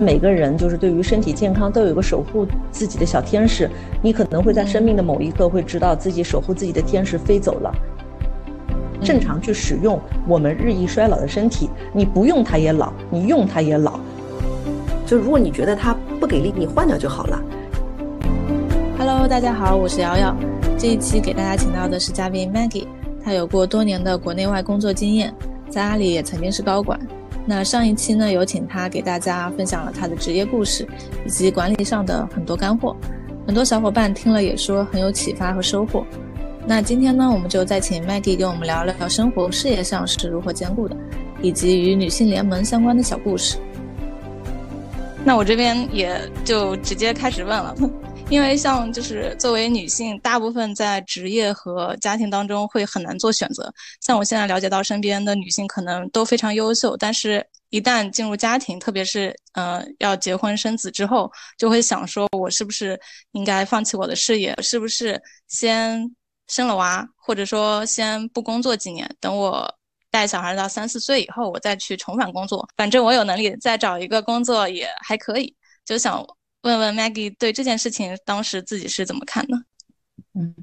[0.00, 3.68] 每个人就是对于身体健康都有一个守护自己的小天使，
[4.00, 7.74] 你可能会在生命的某一刻会知道自己守护自己的天使飞走了。
[9.02, 13.98] 正常去使用我们日益衰老的身体，你不用它也老，你用它也老。
[15.04, 17.42] 就如果你觉得它不给力，你换掉就好了。
[18.96, 20.36] Hello，大家好，我是瑶瑶。
[20.78, 22.86] 这一期给大家请到的是嘉宾 Maggie，
[23.24, 25.34] 她有过多年的国内外工作经验，
[25.68, 26.98] 在阿里也曾经是高管。
[27.50, 30.86] 那上一期呢，有请他给大家分享了他的职业故事，
[31.24, 32.94] 以及管理上的很多干货，
[33.46, 36.04] 很多小伙伴听了也说很有启发和收获。
[36.66, 40.94] 那今天呢，我们就再请 Maggie 跟我们聊聊生活事业上是如何兼顾的，
[41.40, 43.56] 以及与女性联盟相关的小故事。
[45.24, 47.74] 那我这边也就直接开始问了。
[48.30, 53.72] 因为像就是作为女性，大部分在职业和家庭当中会很难做选择。
[54.02, 63.00] 像我现在了解到身边的女性可能都非常优秀，但是一旦进入家庭，特别是呃要结婚生子之后，就会想说，我是不是
[63.32, 64.54] 应该放弃我的事业？
[64.62, 65.18] 是不是
[65.48, 66.14] 先
[66.48, 69.74] 生了娃，或者说先不工作几年，等我
[70.10, 72.68] 带小孩到三四岁以后，我再去重返工作。
[72.76, 75.56] 反正我有能力再找一个工作也还可以，
[75.86, 76.22] 就想。
[76.62, 79.56] 问问 Maggie 对这件事情当时自己是怎么看的？
[80.34, 80.54] 嗯，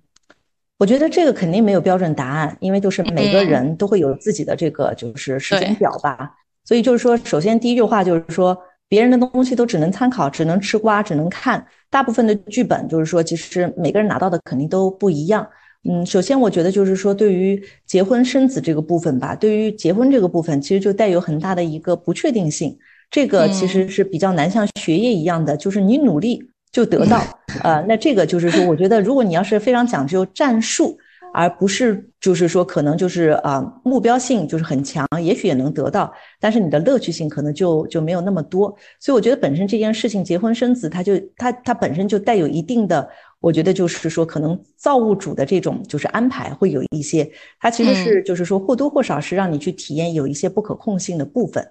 [0.78, 6.32] 我觉得这个肯定没有标准答案，因为就是每个人都会有自己的这个就是时间表吧。
[6.64, 11.66] 所以就是说，首先第一句话就是说，别人的东西都只能参考，只能吃瓜，只能看。
[11.90, 15.48] 大部分的剧本就是说，其实每个人拿到的肯定都不一样。
[15.88, 22.78] 嗯，首先我觉得就是说，对于结婚生子这个部分吧，对于结婚这个部分，其实就带有很大的一个不确定性。
[23.12, 27.22] 这个其实是比较难，像学业一样的，就是你努力就得到。
[27.64, 30.98] 呃，那这个就是说，我觉得如果你要是非常讲究战术，
[31.34, 38.74] 而不是就是说可能就是啊目标性就是很强，也许也能得到，但是你的乐趣性可能就就没有那么多。
[39.00, 43.08] 所以我觉得本身这件事情结婚生子，它就它它本身就带有一定的，
[43.42, 47.30] 我觉得就是说可能造物主的这种就是安排会有一些，
[47.60, 51.66] 它其实是就是说或多或少是让你去体验有一些不可控性的部分。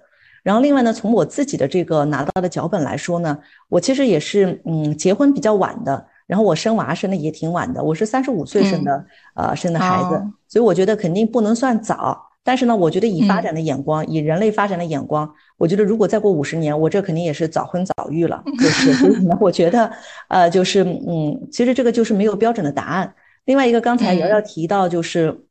[0.45, 3.35] 然后另外呢，从我自己的这个拿到的脚本来说呢，
[3.67, 12.29] 我其实也是嗯结婚比较晚的，然后我生娃生的也挺晚的，我是三十五岁生的，呃生的孩子，所以我觉得肯定不能算早。
[12.43, 18.43] 但是呢，我觉得以发展的眼光，以人类发展的眼光，我觉得如果再过五十年，我这肯定也是早婚早育了。
[18.59, 19.91] 就是，所以呢，我觉得，
[20.27, 23.15] 呃，就是嗯，其实这个就是没有标准的答案。
[23.45, 25.44] 另外一个，刚才瑶瑶提到就是。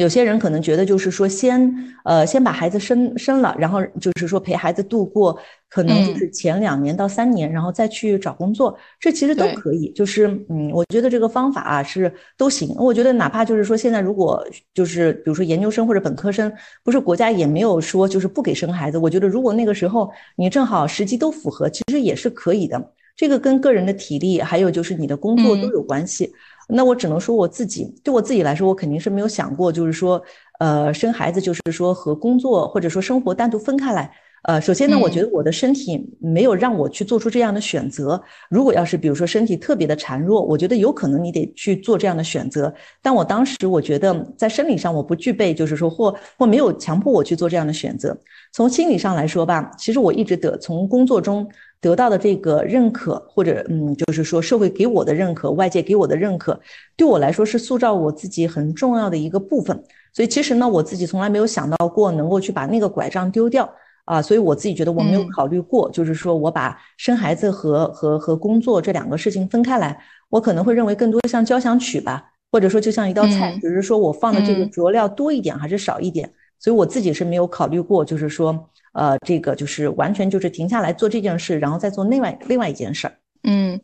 [0.00, 1.72] 有些人可能觉得，就是说先，
[2.04, 5.38] 呃，先把孩子生生了，然后就是说陪孩子度过，
[5.68, 9.92] 可能就是前两年到三年，然后再去找工作，这其实都可以。
[9.92, 12.74] 就是，嗯，我觉得这个方法啊是都行。
[12.78, 16.50] 我觉得哪怕就是说现在如果就是比如说研究生或者本科生，
[16.82, 18.96] 不是国家也没有说就是不给生孩子。
[18.96, 22.92] 我觉得如果那个时候你正好时机都符合，其实也是可以的。
[23.16, 26.32] 这个跟个人的体力还有就是你的工作都有关系。
[26.72, 30.22] 那我只能说我自己，对我自己来说，我肯定是没有想过，就是说，
[30.58, 34.10] 呃，生孩子就是说和工作或者说生活单独分开来。
[34.44, 38.18] 呃，首先呢，我觉得我的身体没有让我去做出这样的选择。
[38.48, 42.72] 如果要是比如说身体特别的孱弱，我觉得有可能你得去做这样的选择。
[43.02, 48.18] 但我当时我觉得在生理上我不具备，就是说或或没有强迫我去做这样的选择。
[48.50, 51.46] 从心理上来说吧，其实我一直得从工作中
[51.80, 56.60] 得到的这个认可，或者嗯，就是说社会给我的认可，外界给我的认可，
[56.96, 59.82] 对我来说是塑造我自己很重要的一个部分。
[60.12, 63.72] 所以其实呢，我自己从来没有想到过能够去把那个拐杖丢掉。
[64.06, 69.96] 啊，所以我自己觉得我没有考虑过，就是说我把生孩子和和和工作这两个事情分开来，
[70.30, 76.28] 我可能会认为更多像交响曲吧，或者说就像一道菜，只是说我放的这个佐料多一点还是少一点，
[76.60, 83.14] 所以我自己是没有考虑过，就是说呃这个就是完全就是停下来做这件事，然后再做另外另外一件事儿。
[83.44, 83.80] 嗯，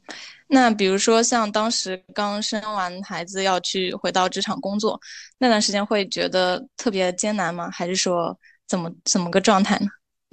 [0.49, 5.01] 那比如说像当时刚生完孩子要去回到职场工作
[5.39, 7.71] 那段时间，会觉得特别艰难吗？
[7.71, 8.39] 还是说
[8.69, 9.87] 怎么怎么个状态呢？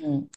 [0.04, 0.28] 嗯，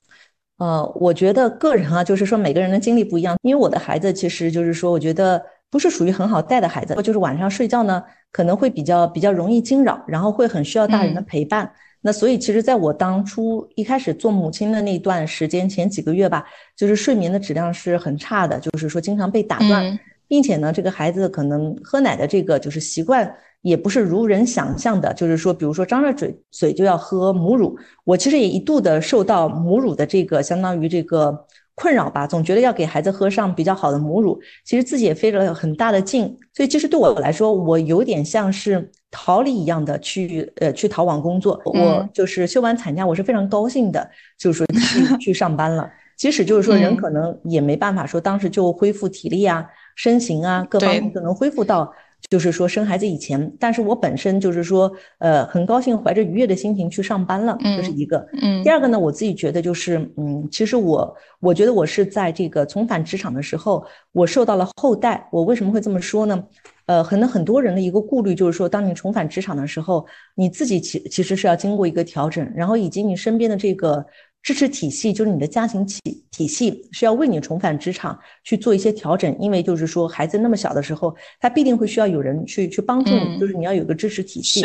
[0.59, 3.37] 呃，我觉得个人啊，就是说每个人的经历不一样。
[3.43, 8.01] 因为我的孩子其实就是说，我觉得不是属于很好带的孩子，就是晚上睡觉呢
[8.31, 11.73] 可能会比较比较容易惊扰，然后会很需要大人的陪伴。
[12.01, 16.45] 那所以其实在我当初一开始做母亲的那段时间，前几个月吧，
[16.77, 19.99] 就是睡眠的质量是很差的，就是说经常被打断，
[20.29, 23.35] 并且呢，这个孩子可能喝奶的这个就是习惯。
[23.63, 31.37] 也不是如人想象的，就是说，比如说张着嘴嘴就要喝母乳，我其实也一度的受到母乳的这个相当于这个
[31.75, 45.91] 困扰吧，总觉得要给孩子喝上比较好的母乳，其实自己也费了很大的劲，所以其实对我来说，我有点像是逃离一样的去呃去逃往工作，我就是休完产假，我是非常高兴的，就是说去去上班了。
[46.19, 49.65] 即使就是说人可能也没办法说当时就恢复体力啊、
[49.95, 51.91] 身形啊各方面可能恢复到。
[52.29, 58.27] 就是说生孩子以前，但是我本身就是说，呃，很高兴怀着愉悦的心情去上班了，这是一个。
[58.43, 58.65] 嗯。
[58.65, 65.29] 第二个呢，我自己觉得就是，嗯，其实我我觉得我是在这个重返职场的时候，我受到了后代。
[65.31, 66.43] 我为什么会这么说呢？
[66.87, 74.05] 呃，可能很多人的一个顾虑就是说，当你重返职场的时候，你自己其其实是要经过一个调整，然后以及你身边的这个。
[74.43, 76.01] 支持体系就是你的家庭体
[76.31, 84.61] 体系是要为你重返职场去做一些调整，因为就是说孩子那么小的时候，他必定会需要有人去去帮助你，就是你要有个支持体系。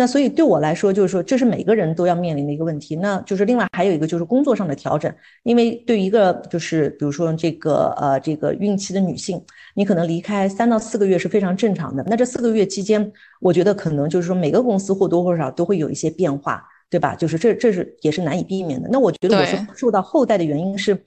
[0.00, 0.02] 是。
[0.02, 2.96] 那所以对我来说，就是说这是每个人都要面临的一个问题。
[2.96, 9.40] 那就是另外还有一个就是工作上的调整，因为对于一个就是比如说这个呃这个孕期的女性，
[9.74, 12.02] 你可能离开三到四个月是非常正常的。
[12.06, 16.64] 那这四个月期间，我觉得可能就是说每个公司或多或少都会有一些变化。
[16.92, 17.14] 对吧？
[17.14, 18.88] 就是这，这是也是难以避免的。
[18.90, 21.00] 那我觉得我是受到后代的原因是，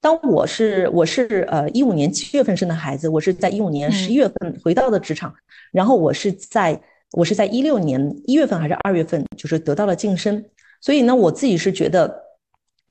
[0.00, 5.32] 当我是我是呃一五年七月份生的孩子，我是在一五年十一月份回到的职场，
[5.70, 6.80] 然后我是在
[7.12, 10.44] 我是在一六年一月份还是二月份，就是得到了晋升。
[10.80, 12.27] 所以呢，我自己是觉得。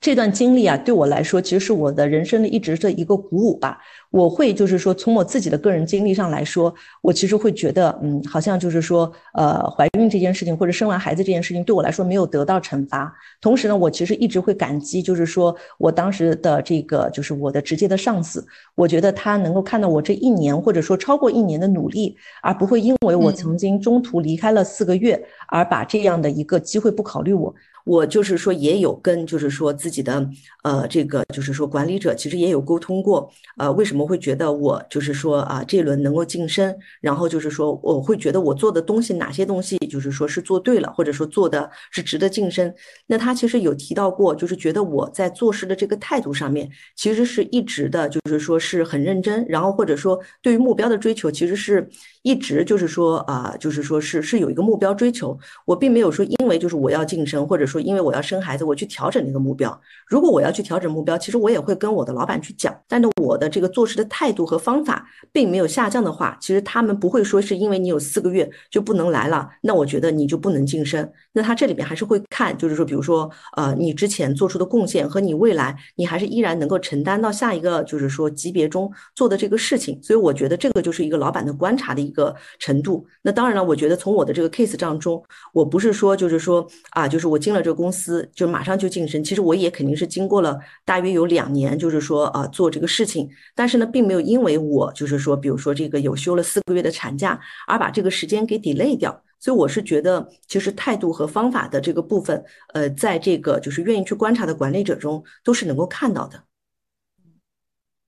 [0.00, 3.78] 这段经历啊，对我来说，其实是我的人生的一直的一个鼓舞吧。
[4.10, 6.72] 我会就是说，从我自己的个人经历上来说，
[7.02, 13.12] 我其实会觉得，嗯，好像就是说，呃，怀孕这件事情或者生完孩子这件事情，对我来说没有得到惩罚。
[13.40, 18.46] 同时呢，我其实一直会感激，就是说我当时的这个，就是我的直接的上司，
[18.76, 27.52] 我觉得他能够看到我这一年或者说超过一年的努力，而不会因为我曾经中途离开了四个月，而把这样的一个机会不考虑我。
[27.88, 30.28] 我就是说，也有跟就是说自己的
[30.62, 42.70] 呃这个就是说管理者其实也有沟通过，呃为什么会觉得我就是说啊这轮能够晋升，然后就是说我会觉得我做的东西哪些东西就是说是做对了，或者说做的是值得晋升。
[43.06, 51.88] 那他其实有提到过，就是觉得我在做事的这个态度上面，其实是一直的就是说是很认真，然后或者说对于目标的追求，其实是
[52.22, 57.78] 一直就是说啊就是说是是有一个目标追求，我并没有说因为就是我要晋升或者说。
[57.88, 59.80] 因为我要生孩子，我去调整那个目标。
[60.08, 62.76] 如果我要去调整目标，其实我也会跟我的老板去讲。
[62.86, 71.08] 但是我的这个做事的态度和方法并没有下降的话，其实他们不会说是因为你有四个月就不能来了，那我觉得你就不能晋升。
[71.34, 80.02] 那他这里面还是会看，就是说，比如说，呃，你之前做出的贡献和你未来，你还是依然能够承担到下一个，就是说级别中做的这个事情。
[80.02, 83.06] 所以我觉得这个就是一个老板的观察的一个程度。
[83.22, 85.22] 那当然了，我觉得从我的这个 case 当中，
[85.52, 87.58] 我不是说就是说啊，就是我进了。
[87.58, 93.17] 这个公司就马上就晋升，其实我也肯定是经过了大约有两年，就是说啊做这个事情，
[93.54, 99.22] 但是呢，并没有因为我就是说，比如说这个有休了四个月的产假，而把这个时间给 delay 掉。
[99.40, 102.44] 所以我是觉得，其实态度和方法的这个部分，
[102.74, 106.42] 呃，在这个就是愿意去观察的管理者中，都是能够看到的。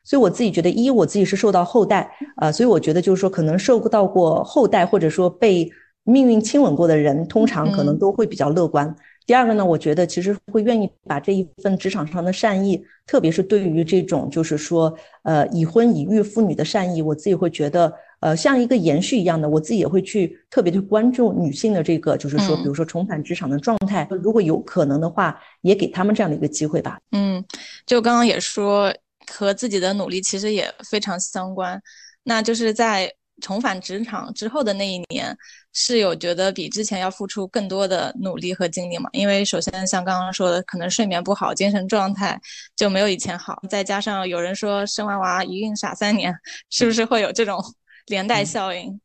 [0.02, 5.70] 所以我自己觉得，一我自己是受到后代，呃，所以我觉得就是说，可能受到过后代或者说被
[6.02, 8.92] 命运亲吻过的人，通常可能都会比较乐观。
[9.26, 26.98] 第二个呢，我觉得其实会愿意把这一份职场上的善意，特别是对于这种就是说，呃，已婚已育妇女的善意，我自己会觉得，呃，像一个延续一样的，我自己也会去特别去关注女性的这个，就是说，比如说重返职场的状态，如果有可能的话，也给他们这样的一个机会吧。
[27.12, 27.44] 嗯，
[27.86, 28.92] 就刚刚也说
[29.32, 31.80] 和自己的努力其实也非常相关，
[32.24, 33.12] 那就是在。
[33.40, 35.36] 重返职场之后的那一年，
[35.72, 39.08] 是有觉得比之前要付出更多的努力和精力嘛？
[39.12, 42.40] 因为首先像刚刚说的，可能睡眠不好，精神状态
[42.76, 46.34] 就没有以前好，再加上有人说生完娃一孕傻三年，
[46.70, 47.58] 是不是会有这种
[48.06, 49.00] 连带效应？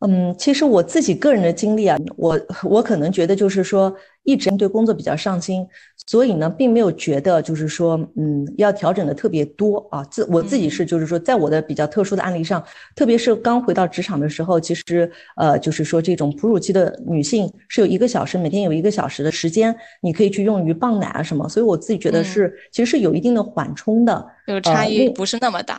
[0.00, 5.66] 嗯，其实我自己个人的经历啊，我我可能觉得就是说，一直对工作比较上心，
[6.06, 10.04] 所以呢，并没有觉得就是说，嗯，要调整的特别多啊。
[10.04, 12.62] 自我自己是就是说，在我的比较特殊的案例上，
[12.94, 25.78] 特别是刚回到职场的时候，其实呃，就是说这种哺乳期的女性是有一个小时，每天有一个小时的时间，你可以去用于泵奶啊什么，所以我自己觉得是其实是有一定的缓冲的，就差异不是那么大。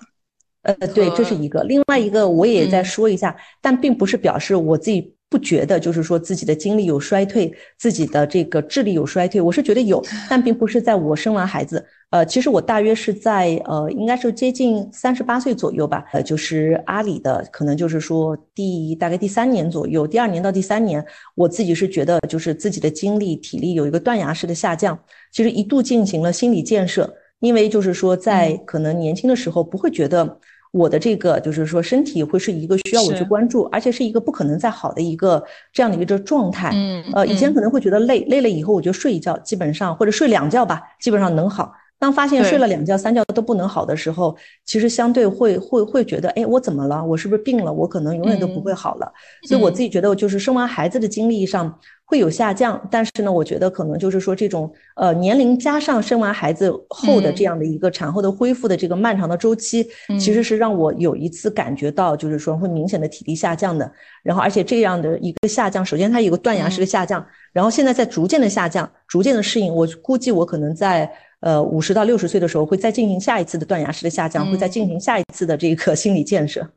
[0.63, 1.61] 呃，对，这是一个。
[1.65, 9.41] 另外一个，我也再说一下，但并不是表示我自己不觉得，就是说自己的精力有衰退，自己的这个智力有衰退。
[9.41, 11.83] 我是觉得有， 但并不是在我生完孩子。
[12.11, 16.05] 呃，其实我大约是在呃，应该是接近三十八岁左右吧。
[16.13, 21.03] 呃，就是阿里的，可能就是说第大概第三年左右，第二年到第三年，
[21.33, 24.97] 我自己是觉得就是自己的精力、体力有一个断崖式的下降。
[25.31, 30.39] 其实一度进行了心理建设，因为就是说在可能年轻的时候不会觉得。
[30.75, 35.41] 我的这个就是说，身体会是一个需要我去关注，而且是一个不可能再好的一个
[35.71, 36.71] 这样的一个状态。
[36.73, 41.73] 嗯，呃，以前可能会觉得累，累了以后我就睡一觉，基本上或者睡两觉吧，基本上能好。
[41.97, 44.35] 当发现睡了两觉、三觉都不能好的时候，
[44.65, 47.03] 其实相对会会会觉得，哎，我怎么了？
[47.03, 47.71] 我是不是病了？
[47.71, 49.11] 我可能永远都不会好了。
[49.47, 59.87] 所以我自己觉得，就是生完孩子的精力上会有下降，但是呢，我觉得可能就是说这种呃年龄加上生完孩子后的这样的一个产后的恢复的这个漫长的周期，
[60.19, 63.89] 其实是让我有一次感觉到，就是说会明显的体力下降的。
[64.21, 69.73] 然后而且这样的一个下降，首先它有个断崖式的下降，然后现在在逐渐的下降，逐渐的适应。
[69.73, 71.09] 我估计我可能在。
[71.45, 76.67] 呃，五十到六十岁的时候会再进行下一次的断崖式的下降，会再进行下一次的这个心理建设。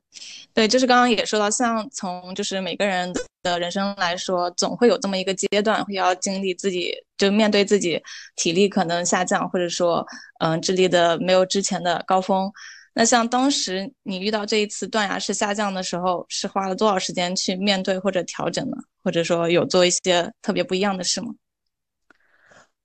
[0.53, 3.11] 对，就是刚刚也说到，像从就是每个人
[3.43, 7.99] 的人生来说，总会有这么一个阶段，会要经历自己就面对自己
[8.37, 10.07] 体力可能下降，或者说
[10.41, 12.53] 嗯智力的没有之前的高峰。
[12.93, 18.77] 那像当时你遇到这一次断崖式下降的时候，是花了多少时间去面对或者调整呢？
[19.03, 21.29] 或者说有做一些特别不一样的事吗？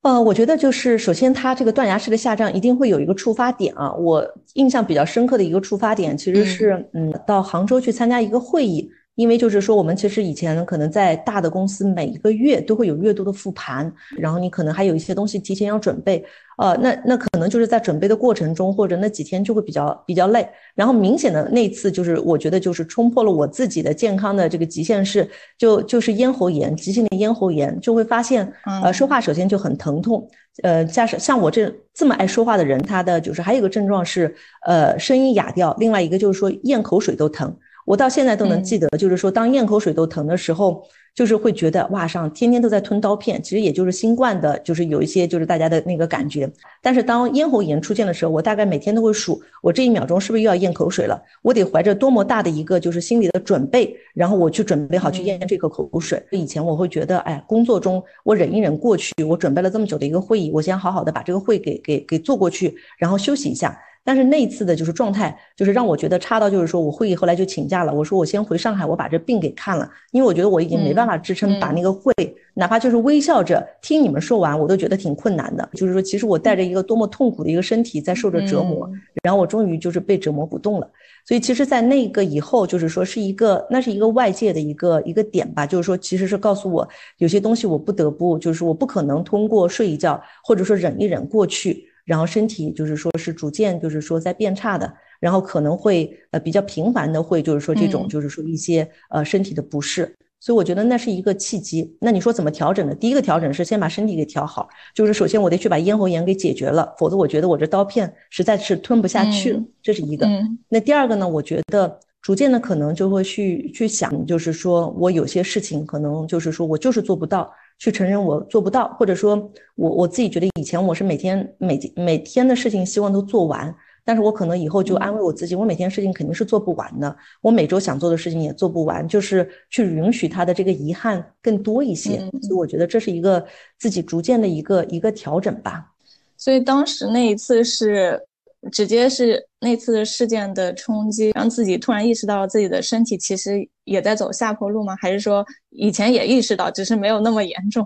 [0.03, 3.93] 呃，我觉得就是首先，它这个断崖式的下降一定会有一个触发点啊。
[3.93, 4.21] 我
[4.55, 8.89] 印象比较深刻的一个触发点，其实是嗯，到杭州去参加一个会议。
[9.15, 16.25] 因为就是说，我们其实以前可能在大的公司，每一个月都会有月度的复盘，然后你可能还有一些东西提前要准备，
[16.57, 20.47] 呃，那那可能就是在准备的过程中，或者那几天就会比较比较累。
[20.73, 25.29] 然后明显的那次就是，我觉得就是冲破了我自己的健康的这个极限，是
[25.59, 28.51] 就就是咽喉炎，急性的咽喉炎，就会发现，
[28.83, 30.27] 呃，说话首先就很疼痛，
[30.63, 34.33] 呃，加上像我这这么爱说话的人，他的就是还有一个症状是，
[34.65, 37.55] 呃，声音哑掉，另外一个就是说咽口水都疼。
[37.85, 43.41] 我到现在都能记得，就是说，当咽口水都疼的时候，就是会觉得哇，上天天都在吞刀片。
[43.43, 46.49] 其实也就是新冠的，就是有一些就是大家的那个感觉。
[46.81, 51.21] 但是当咽喉炎出现的时候，我大概每天都会数，我这一秒钟是不是又要咽口水了？
[51.41, 56.23] 我得怀着多么大的一个就是心理的准备，然后我去准备好去咽这个口水。
[56.31, 63.77] 以前我会觉得，哎，工作中我忍一忍过去，我准备了这么久的一个会议，我先好好的把这个会给给给做过去，然后休息一下。
[64.05, 67.93] 但是那一次的就是状态，就是让我觉得差到就是说我会议后来就请假了。
[67.93, 72.13] 我说我先回上海，我把这病给看了，因为我觉得我已经没办法支撑把那个会，
[72.53, 75.69] 哪怕就是微笑着听你们说完，我都觉得挺困难的。
[75.73, 78.89] 就是说，其实我带着一个多么痛苦的一个身体在受着折磨，
[79.23, 80.89] 然后我终于就是被折磨不动了。
[81.25, 86.85] 所以其实，在那个以后，就是说是一个那是一个外界的一个一个点吧，就是说其实是告诉我
[87.19, 91.87] 有些东西我不得不，就是我不可能通过睡一觉或者说忍一忍过去。
[92.05, 101.95] 然后身体就是说是逐渐就是说在变差的，然后可能会呃比较频繁的会就是说这种就是说一些呃身体的不适，所以我觉得那是一个契机。
[102.01, 102.93] 那你说怎么调整呢？
[102.95, 110.27] 第一个调整是先把身体给调好，就是首先我得去把咽喉炎给解决了，否则我觉得我这刀片实在是吞不下去了，这是一个。
[110.67, 111.27] 那第二个呢？
[111.27, 117.49] 我觉得逐渐的可能就会去去想，就是说我有些事情可能就是说我就是做不到。
[117.77, 123.73] 去承认我做不到，或者说我我自己觉得以前我是每天每每天的事情希望都做完，
[124.05, 132.17] 但是我可能以后就安慰我自己，我每天事情肯定是做不完的，我每周想做的事情也做不完，就是去允许他的这个遗憾更多一些。
[132.41, 133.45] 所以我觉得这是一个
[133.77, 135.91] 自己逐渐的一个一个调整吧。
[136.37, 138.27] 所以当时那一次是。
[138.71, 144.95] 直接是那次事件的冲击，让自己突然意识到自己的身体其实也在走下坡路吗？
[144.99, 147.85] 还是说以前也意识到，只是没有那么严重？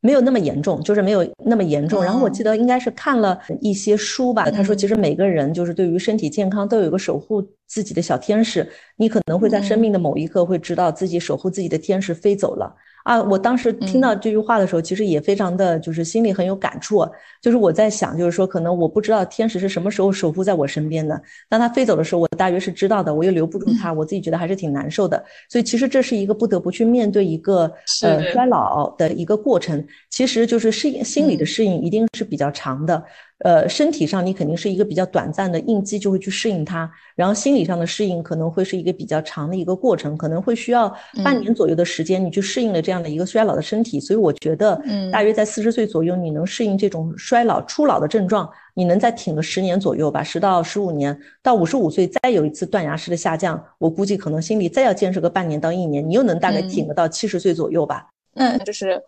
[0.00, 2.04] 没有那么严重，就是没有那么严重。
[2.04, 12.74] 然后我记得应该是看了一些书吧，他说其实每个人就是对于身体健康都有一个守护自己的小天使，你可能会在生命的某一刻会知道自己守护自己的天使飞走了。
[13.04, 17.06] 啊，我当时听到这句话的时候，其实也非常的就是心里很有感触。
[17.40, 21.20] 就是我在想，就是说，可能我不知道天使是什么时候守护在我身边的。
[21.48, 25.22] 当他飞走的时候，我大约是知道的，我又留不住他，我自己觉得还是挺难受的。
[25.50, 27.70] 所以，其实这是一个不得不去面对一个
[28.02, 29.86] 呃衰老的一个过程。
[30.08, 33.04] 其实就是适应心理的适应，一定是比较长的。
[33.38, 36.90] 呃，身体上你肯定是一个比较短暂的应激，就会去适应它。
[37.16, 40.88] 然后心理上的适应可能会是一个比较长的一个过程，可能会需要
[41.24, 43.98] 半年左右的时间，你去适应了这样的一个衰老的身体。
[43.98, 58.06] 所以我觉得，嗯，大约在四十岁左右，你能适应这种衰老初老的症状，你能再挺个十年左右吧，十到十五年，到五十五岁再有一次断崖式的下降，我估计可能心理再要坚持个半年到一年，你又能大概挺得到七十岁左右吧。
[58.34, 59.02] 嗯就是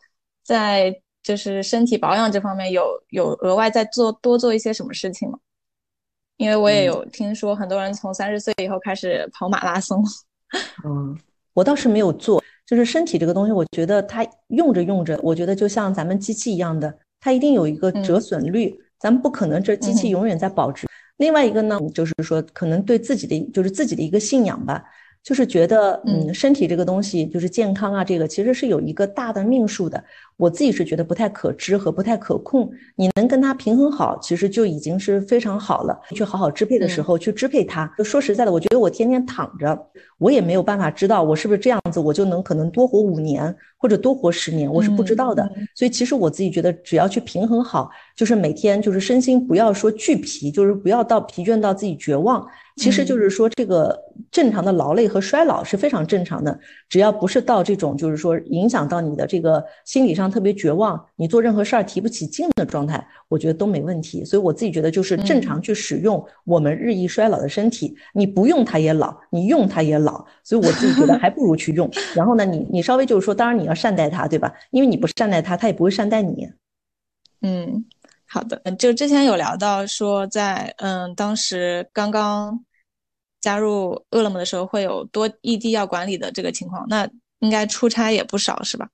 [0.44, 1.00] 在。
[1.26, 5.36] 就是身体保养这方面有有额外在做多做一些什么事情吗？
[6.36, 10.04] 因为我也有听说很多人从三十岁以后开始跑马拉松。
[10.86, 11.18] 嗯，
[11.52, 12.40] 我倒是没有做。
[12.64, 20.86] 就是身体这个东西，我觉得它用着用着，我觉得就像咱们机器一样的，它一定有一个折损率，咱们不可能这机器永远在保值。
[21.16, 24.84] 另外一个呢，就是说可能对自己的就是自己的一个信仰吧。
[25.26, 30.00] 就是觉得，嗯，身体这个东西就是健康啊，这个其实是有一个大的命数的。
[30.36, 32.70] 我自己是觉得不太可知和不太可控。
[32.94, 35.98] 你能跟它平衡好，其实就已经是非常好了。
[36.12, 37.92] 去好好支配的时候去支配它。
[37.98, 39.76] 就说实在的，我觉得我天天躺着，
[40.18, 45.50] 我也没有办法知道我是不是这样子，我就能可能多活五年或者多活十年，我是不知道的。
[45.74, 52.46] 所以其实我自己觉得，只要去平衡好，就是每天就是身心不要说巨疲，就是不要到疲倦到自己绝望。
[52.76, 53.98] 其实就是说，这个
[54.30, 56.58] 正常的劳累和衰老是非常正常的，
[56.90, 64.22] 只要不是到这种就是说影响到你的这个心理上特别绝望，你做任何事儿提不起劲的状态，我觉得都没问题。
[64.26, 70.22] 所以我自己觉得就是正常去使用我们日益衰老的身体，你不用它也老，你用它也老。
[70.44, 71.90] 所以我自己觉得还不如去用。
[72.14, 74.52] 然后呢，你你稍微就是说，当然你要善待它，对吧？
[74.70, 76.46] 因为你不善待它，它也不会善待你。
[77.40, 77.86] 嗯。
[78.28, 82.60] 好的，就之前有聊到说，在嗯当时刚刚
[83.46, 88.88] 加入饿了么的时候，会有多异地要管理的这个情况，那应该出差也不少是吧？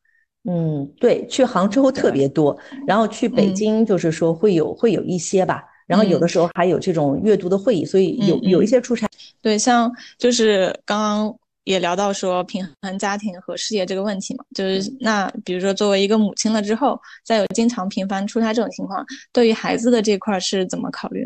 [0.44, 2.54] 嗯，对，去杭州特别多，
[2.86, 9.08] 然后去北京就是说会有会有一些吧，然后有的时候还有这种阅读的会议，所以有有一些出差。
[9.40, 11.34] 对，像就是刚刚。
[11.64, 21.24] 也聊到说平衡家庭和事业这个问题嘛，就是那比如说作为一个母亲了之后，再有经常频繁出差这种情况，对于孩子的这块是怎么考虑？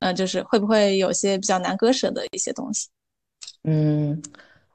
[0.00, 2.88] 呃，就是会不会有些比较难割舍的一些东西？
[3.64, 4.20] 嗯，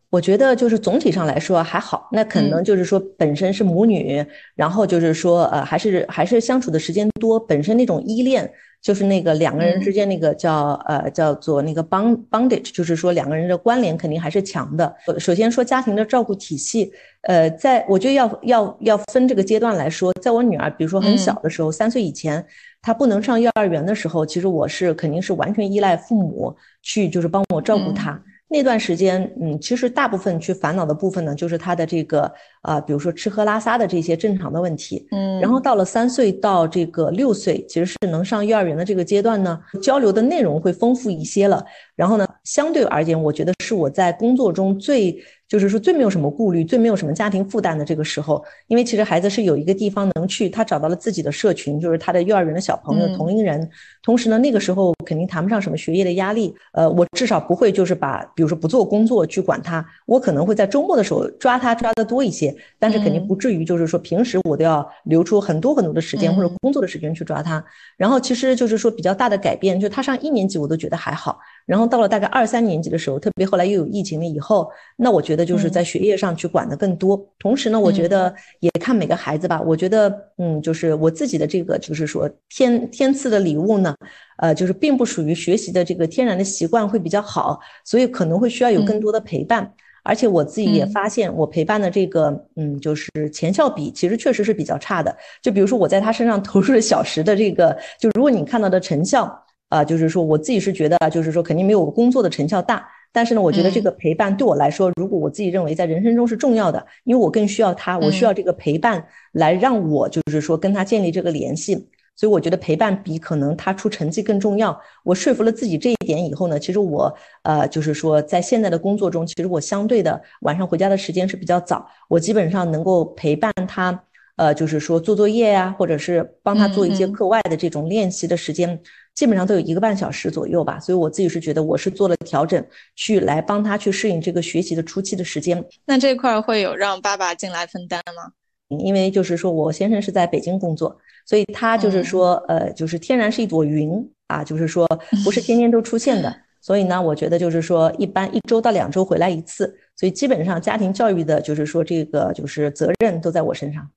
[0.09, 8.51] 我觉得就是总体上来说还好，那可能就是说本身是母女，然后就是说呃还是还是相处的时间多，本身那种依恋。
[8.81, 14.95] 就是那个两个人之间那个叫呃叫做那个 bond bondage，就是说两个人的关联肯定还是强的。
[15.17, 16.91] 首先说家庭的照顾体系，
[17.21, 22.45] 呃，在我觉得要要要分这个阶段来说，在我女儿比如说很小的时候，三岁以前，
[22.85, 28.21] 她不能上幼儿园的时候，其实我是肯定是完全依赖父母去就是帮我照顾他。
[28.47, 41.65] 那段时间，嗯，其实大部分去烦恼的部分呢，就是他的这个啊，比如说吃喝拉撒的这些正常的问题，嗯，然后到了三岁到这个六岁，其实是能上幼儿园的这个阶段呢，交流的内容会丰富一些了。
[41.95, 45.17] 然后呢，相对而言，我觉得是我在工作中最。
[45.55, 53.69] 就是说最没有什么顾虑、最没有什么家庭负担的这个时候，因为其实孩子是有一个地方能去，他找到了自己的社群，就是他的幼儿园的小朋友、同龄人。
[54.03, 56.53] 同时呢，那个时候肯定谈不上什么学业的压力。
[56.73, 67.63] 呃，我至少不会就是把，比如说不做工作去管他，我可能会在周末的时候抓他抓的多一些，但是肯定不至于就是说平时我都要留出很多很多的时间或者工作的时间去抓他。
[67.95, 71.39] 然后其实就是说比较大的改变，就他上一年级我都觉得还好。
[71.65, 77.19] 然后到了大概二三年级的时候，特别后来又有疫情了以后，那我觉得就是在学业上去管的更多。
[77.39, 79.59] 同时呢，我觉得也看每个孩子吧。
[79.61, 83.95] 我觉得，嗯，就是我自己的这个，就是说天天赐的礼物呢，
[84.37, 89.73] 呃，就是并不属于学习的这个天然的习惯会比较好，所以可能会需要有更多的陪伴。
[90.03, 95.17] 而且我自己也发现，我陪伴的这个，嗯，就是前效比其实确实是比较差的。
[95.41, 99.41] 就比如说我在他身上投入了小时的这个，就如果你看到的成效。
[99.75, 102.87] 啊，就是说我自己是觉得，就是说肯定没有工作的成效大。
[103.11, 111.89] 但是呢，我觉得这个陪伴对我来说，如果我自己认为在人生中是重要的，因为我更需要他，我需要这个陪伴来让我就是说跟他建立这个联系。
[112.17, 114.77] 所以我觉得陪伴比可能他出成绩更重要。
[115.03, 124.01] 我说服了自己这一点以后呢，其实我呃就是说在现在的工作中，其实我相对的晚上回家的时间是比较早，我基本上能够陪伴他。
[124.37, 128.77] 呃，就是说做作业呀，或者是帮他做一些课外的这种练习的时间，
[129.15, 130.79] 基本上都有一个半小时左右吧。
[130.79, 132.63] 所以我自己是觉得我是做了调整，
[132.95, 135.65] 去来帮他去适应这个学习的初期的时间。
[135.85, 138.33] 那这块会有让爸爸进来分担吗？
[138.67, 143.91] 因为就是说我先生是在北京工作，所以他就是说，呃，就是天然是一朵云
[144.27, 144.87] 啊，就是说
[145.23, 146.35] 不是天天都出现的。
[146.61, 153.87] 所以呢，我觉得就是说，一般一周到两周回来一次，所以基本上家庭教育的，就是说这个就是责任都在我身上。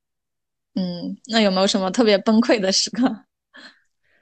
[0.75, 3.11] 嗯，那有没有什么特别崩溃的时刻？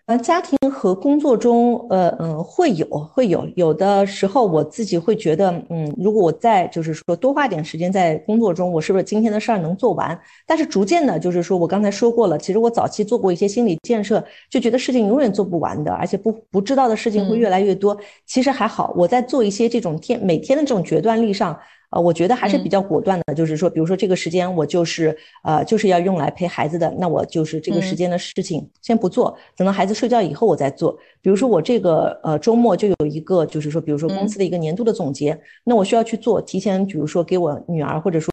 [0.06, 10.16] 呃，家庭和工作中，呃嗯，会有会有有的时候，我自己会觉得，嗯，如果我再就是说多花点时间在工作中，我是不是今天的事儿能做完？
[10.46, 17.98] 但是逐渐的，就是说我刚才说过了，其实我早期做过一些心理建设，就觉得事情永远做不完的，而且不不知道的事情会越来越多。
[18.26, 21.58] 其实还好，我在做一些这种天每天的这种决断力上。
[21.90, 30.98] 呃，我觉得还是比较果断的，就是说，比如说这个时间我就是呃就是要用来陪孩子的，那我就是这个时间的事情先不做，等到孩子睡觉以后我再做。
[31.22, 38.30] 比如说我这个呃周末就有一个，就是说，比如说公司的一个年度的总结，那我需要去做，提前比如说给我女儿或者说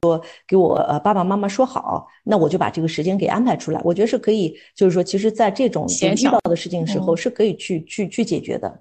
[0.48, 3.82] 给我呃爸爸妈妈说好，那我就把这个时间给安排出来。
[3.84, 8.80] 我觉得是可以，就是说，其实在这种遇到的事情时候是可以去去去解决的。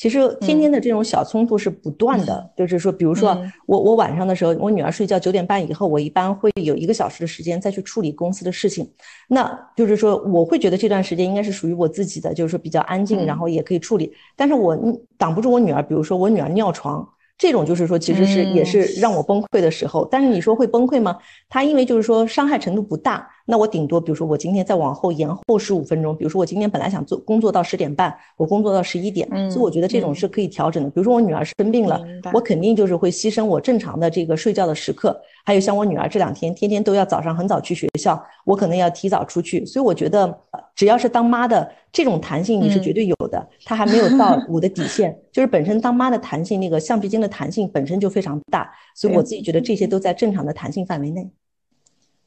[0.00, 8.90] 其实天天的这种小冲突是不断的，就是说，比如说我我晚上的时候，我女儿睡觉九点半以后，我一般会有一个小时的时间再去处理公司的事情，
[9.28, 14.74] 那就是说我会觉得这段时间应该是属于我自己的，就是说比较安静，然后也可以处理，但是我
[15.18, 17.06] 挡不住我女儿，比如说我女儿尿床。
[17.40, 20.06] 这种就是说，其实是也是让我崩溃的时候。
[20.10, 21.16] 但是你说会崩溃吗？
[21.48, 30.90] 他因为就是说伤害程度不大，那我顶多比如说我今天再往后延后十五分钟，比如说我今天本来想做工作到十点半，我工作到十一点，所以我觉得这种是可以调整的。
[30.90, 31.98] 比如说我女儿生病了，
[32.34, 35.18] 我肯定就是会牺牲我正常的这个睡觉的时刻。
[35.50, 39.66] 还有像我女儿这两天天天都要早上很早去学校，我可能要提早出去。
[39.66, 40.40] 所以我觉得
[40.76, 41.68] 只要是当妈的。
[41.92, 51.28] 这种弹性你是绝对有的，它还没有到我的底线， 就是本身当妈的弹性，那个橡皮筋的弹性本身就非常大，所以我自己觉得这些都在正常的弹性范围内。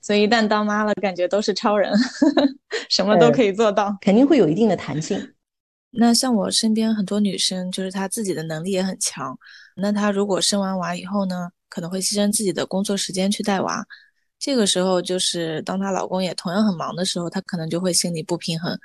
[0.02, 1.94] 所以一旦当妈了，感觉都是超人，
[2.92, 5.18] 什么都可以做到，肯定会有一定的弹性。
[5.96, 9.40] 那像我身边很多女生，就是她自己的能力也很强，
[9.78, 13.84] 那她如果生完娃以后呢，可能会牺牲自己的工作时间去带娃，
[14.38, 18.78] 这个时候就是当她老公也同样很忙的时候，她可能就会心里不平衡。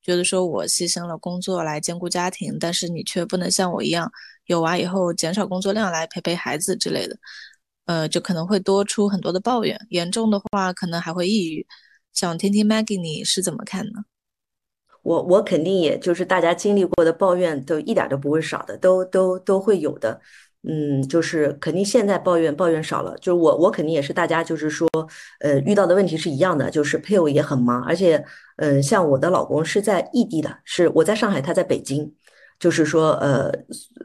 [0.00, 4.08] 觉得说我牺牲了工作来兼顾家庭，但是你却不能像我一样
[4.44, 7.16] 有娃以后减少工作量来陪陪孩子之类的，
[7.86, 11.66] 呃，就可能会多出很多的抱怨，严重的话可能还会抑郁。
[12.12, 14.04] 想听听 Maggie 你是怎么看呢？
[15.02, 20.20] 我我肯定也就是大家经历过的抱怨都一点都不会少的，都都都会有的。
[20.68, 24.88] 嗯，就是肯定现在抱怨抱怨少了，就是我我肯定也是大家就是说，
[25.38, 28.24] 呃，遇到的问题是一样的，就是配偶也很忙，而且，
[28.56, 32.12] 嗯，像我的老公是在异地的，是我在上海，他在北京，
[32.58, 33.52] 就是说，呃，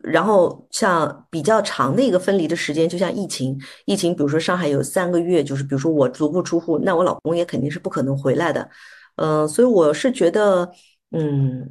[0.03, 8.69] 然后像比较长的一个分离的时间，就像疫情，疫情，比如说上海有三个月，就是比如说我足不出户，那我老公也肯定是不可能回来的，
[9.15, 10.69] 嗯，所以我是觉得，
[11.11, 11.67] 嗯，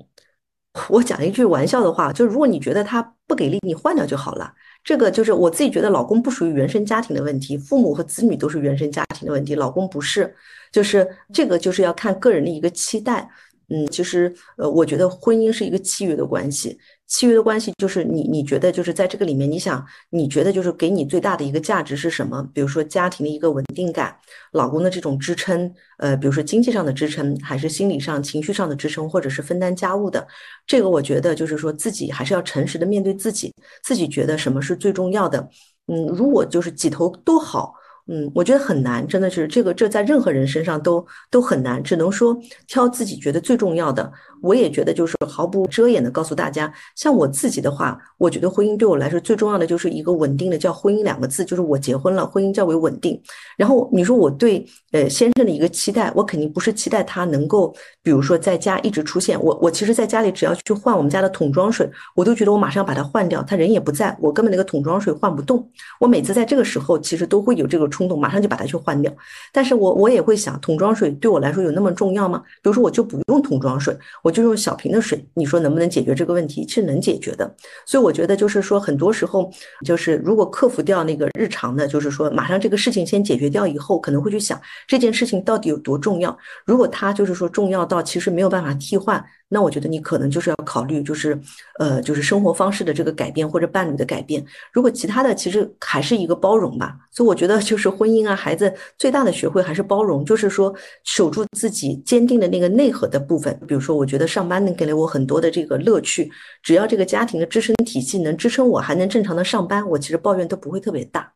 [0.89, 4.53] 我讲一句玩笑的话，就如果你觉得他不给力，你换掉就好了。
[4.85, 10.35] 这个就是我自己觉得，老公不属于原生家庭的问题，父母和子女都是原生家庭的问题，老公不是，
[10.73, 13.29] 就是这个就是要看个人的一个期待。
[13.71, 16.79] 嗯，其实呃，我觉得婚姻是一个契约的关系。
[17.07, 22.49] 契约的关系就是你，你觉得就是在这个里面，你想，你觉得就是给你最大的一个价值是什么？
[22.53, 24.17] 比如说家庭的一个稳定感，
[24.53, 30.27] 老公的这种支撑，呃，比如说经济上的支撑，还是心理上、情绪上的支撑，或者是分担家务的，
[30.67, 33.53] 这个我觉得就是说自己还是要诚实的面对自己，
[33.83, 35.49] 自己觉得什么是最重要的。
[35.87, 37.75] 嗯，如果就是几头都好。
[38.12, 44.12] 嗯，我觉得很难，真的是这个，这在任何人身上都都很难，只能说挑自己觉得最重要的。
[44.42, 53.20] 我也觉得就是毫不遮掩的告诉大家，像我自己的话，我觉得婚姻对我来说最重要的就是一个稳定的，叫婚姻两个字，就是我结婚了，婚姻较为稳定。
[53.59, 59.38] 然后你说我对呃先生的一个期待，我肯定不是期待他能够，比如说在家一直出现。
[59.42, 65.68] 我我其实在家里只要去换我们家的桶装水，我都觉得我马上把它换掉，他人也不在，我根本那个桶装水换不动。
[66.00, 67.90] 我每次在这个时候，其实都会有这个。
[67.90, 69.12] 冲动马上就把它去换掉，
[69.53, 72.40] 但是我我也会想，桶装水对我来说有那么重要吗？
[72.62, 76.66] 比如说我就不用桶装水，我就用小瓶的水，你说能不能解决这个问题？
[76.69, 77.55] 是能解决的。
[77.87, 79.51] 所以我觉得就是说，很多时候
[79.85, 86.37] 就是如果克服掉那个日常的，就是说马上这个事情先解决掉以后，可能会去想这件事情到底有多重要。
[86.64, 89.25] 如果它就是说重要到其实没有办法替换。
[89.53, 91.37] 那我觉得你可能就是要考虑，就是，
[91.81, 94.47] 呃，就是生活方式的这个改变或者伴侣的改变。
[94.73, 96.97] 如果其他的其实还是一个包容吧。
[97.11, 103.61] 所以我觉得就是婚姻啊，孩子最大的学会还是包容，就是说守住自己坚定的那个内核的部分。
[103.66, 106.31] 比如说，我觉得上班能给了我很多的这个乐趣，
[106.63, 111.33] 只要这个家庭的支撑体系能支撑我，还能正常的上班，我其实抱怨都不会特别大。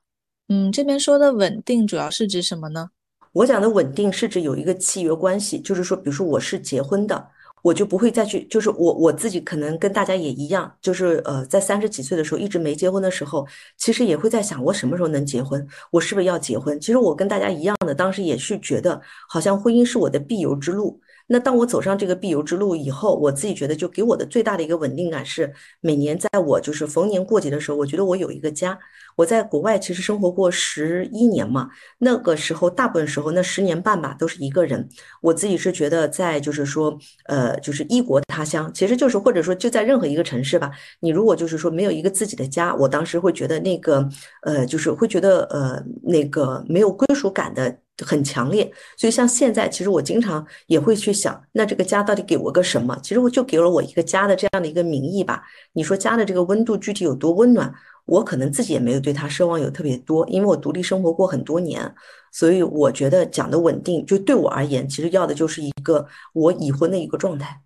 [0.48, 2.90] 嗯，这边说的稳定主要是指什么呢？
[3.32, 7.28] 我讲的稳定是指有一个契约关系，就是说，比如说我是结婚的。
[7.64, 13.46] 我就不会再去，就是我我自己可能跟大家也一样，就是呃，在三十几岁的时候一直没结婚的时候，
[13.78, 15.66] 其实也会在想，我什么时候能结婚？
[15.90, 16.78] 我是不是要结婚？
[16.78, 21.00] 其实我跟大家一样的，当时也是觉得，好像婚姻是我的必由之路。
[21.26, 28.78] 那当我走上这个必由之路以后，我自己觉得，就给我的最大的一个稳定感是，每年在我就是逢年过节的时候，我觉得我有一个家。
[29.16, 34.88] 我在国外其实生活过十一年嘛，那个时候大部分时候那十年半吧都是一个人。
[35.22, 44.08] 我自己是觉得在就是说，呃，就是异国他乡，其实就是或者说就在任何一个城市吧，你如果就是说没有一个自己的家，我当时会觉得那个，
[44.42, 48.72] 呃，就是会觉得呃那个没有归属感的很强烈。
[48.96, 52.98] 所以像现在，其实我经常也会去想，那这个家到底给我个什么？
[53.02, 55.42] 其实我就给了我一个家的这样的一个名义吧。
[55.74, 57.72] 你说家的这个温度具体有多温暖？
[58.06, 61.94] 我可能自己也没有对他奢望有特别多，因为我独立生活过很多年，
[62.32, 67.62] 所以我觉得讲的稳定，就对我而言，其实要的就是一个我已婚的一个状态。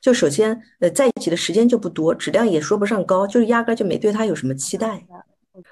[0.00, 5.06] 就首先呃在一起的时间就不多，质量也说不上高，就是压根就没对他有什么期待。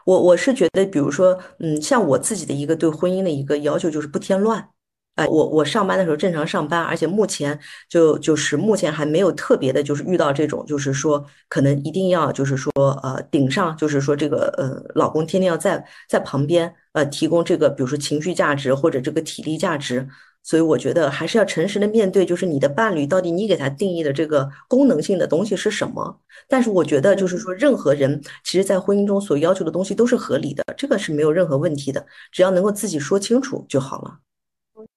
[0.05, 4.69] 我我是觉得，比如说，嗯，像我自己的一个对婚姻的一个要求就是不添乱。
[5.17, 20.09] 哎，我我上班的时候正常上班，而且目前就就是目前还没有特别的，就是遇到这种，就是说可能一定要就是说呃顶上，就是说这个呃老公天天要在在旁边呃提供这个比如说情绪价值或者这个体力价值，
[20.43, 26.21] 所以我觉得还是要诚实的面对，就是你的伴侣到底你给他定义的这个功能性的东西是什么。
[26.49, 34.19] 但是我觉得就是说任何人其实在婚姻中所要求的东西都是合理的，这个是没有任何问题的，只要能够自己说清楚就好了。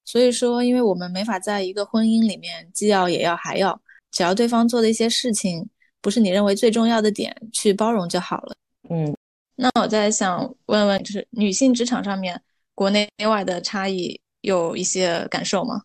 [0.03, 3.79] 所以说，因为我们没法在一个婚姻里面既要也要还要，
[4.11, 5.67] 只要对方做的一些事情
[6.01, 8.55] 不是你认为最重要的点，去包容就好了。
[8.89, 9.15] 嗯，
[9.55, 12.41] 那我在想问问，就是女性职场上面
[12.73, 15.81] 国内外的差异有一些感受吗？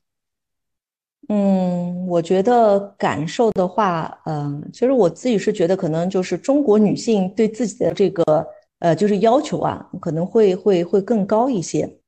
[1.29, 8.47] 嗯，我觉得感受的话，嗯，其实我自己是觉得可能就是中国女性对自己的这个
[8.81, 11.99] 呃就是要求啊，可能会会会更高一些。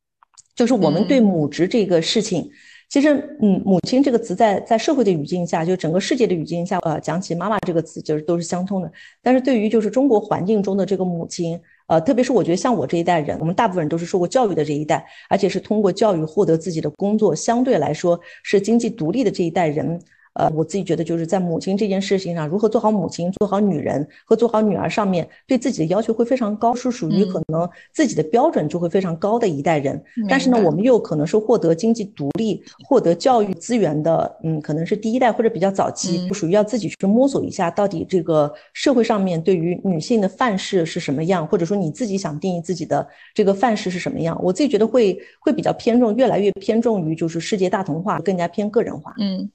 [0.55, 2.51] 就是我们对母职这个事情，
[2.93, 8.93] 其实，嗯，母亲这个词在在社会的语境下，就整个世界的语境下，呃，讲起妈妈这个词，就是都是相通的。
[9.23, 19.99] 但是对于就是中国环境中的这个母亲，呃，特别是我觉得像我这一代人，我们大部分人都是受过教育的这一代，而且是通过教育获得自己的工作，相对来说是经济独立的这一代人。
[20.35, 30.03] 呃，我自己觉得就是在母亲这件事情上，如何做好母亲、做好女人和做好女儿上面，对自己的要求会非常高，是属于可能自己的标准就会非常高的一代人。
[30.29, 44.39] 但是呢，我们又可能是获得经济独立、获得教育资源的，嗯，可能是第一代或者比较早期，属于要自己去摸索一下，到底这个社会上面对于女性的范式是什么样，或者说你自己想定义自己的这个范式是什么样。
[44.43, 49.15] 我自己觉得会会比较偏重，越来越偏重于就是世界大同化，更加偏个人化。
[49.19, 49.51] 嗯。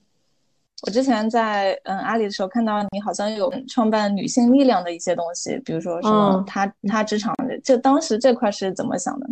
[0.85, 9.27] 我之前在嗯阿里的时候看到你好像有创办女性力量的一些东西，比如说什么他他职场，就当时这块是怎么想的？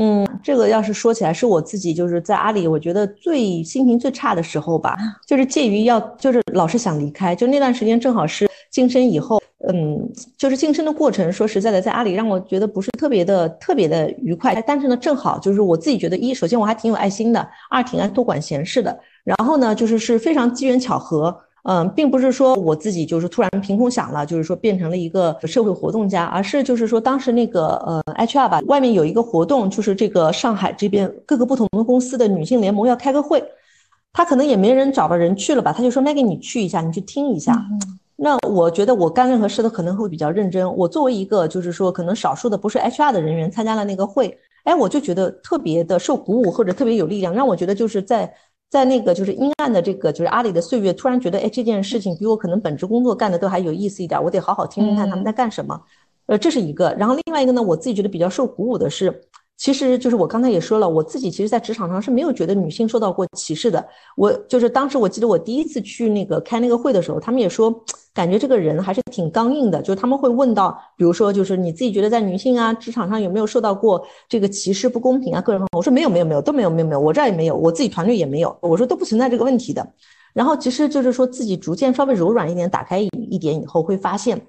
[0.00, 18.98] 嗯，这个要是说起来，是我自己就是在阿里，我觉得最心情最差的时候吧， 就是介于要就是老是想离开，就那段时间正好是晋升以后，嗯，就是晋升的过程，说实在的，在阿里让我觉得不是特别的特别的愉快，但是呢，正好就是我自己觉得一，首先我还挺有爱心的，二挺爱多管闲事的。
[19.24, 33.42] 然后呢，就是是非常机缘巧合，嗯，并不是说我自己就是突然凭空想了，就是说变成了一个社会活动家，而是就是说当时那个呃 HR 吧，外面有一个活动，就是这个上海这边各个不同的公司的女性联盟要开个会，
[34.12, 37.62] 他可能也没人找到人去了吧，他就说 Maggie 你去一下，你去听一下。
[38.20, 40.76] 那我觉得我干任何事都可能会比较认真。
[40.76, 48.34] 我作为一个就是说可能少数的不是 HR 的人员参加了那个会，哎，我就觉得特别的受鼓舞或者特别有力量，让我觉得就是在。
[48.70, 55.80] 在那个就是阴暗的这个就是阿里的岁月，突然觉得，哎，这件事情比我可能本职工作干的都还有意思一点，我得好好听听看他们在干什么。
[56.26, 56.94] 呃，这是一个。
[56.98, 59.22] 然后另外一个呢，我自己觉得比较受鼓舞的是。
[59.58, 63.84] 其实就是我刚才也说了，我自己其实，在职场上是没有觉得女性受到过歧视的。
[64.16, 67.74] 我就是当时我记得我第一次去那个开那个会的时候，他们也说，
[68.14, 69.82] 感觉这个人还是挺刚硬的。
[69.82, 75.40] 就是他们会问到，比如说，就是你自己觉得在女性啊职场上有没有受到过这个歧视、不公平啊？
[75.40, 78.56] 个人我说没有，没有，没有，都没有，没有，没有，我这儿也没有，我自己团队也没有。
[78.62, 79.84] 我说都不存在这个问题的。
[80.34, 84.40] 然后其实就是说自己逐渐稍微柔软一点，打开一点以后，会发现。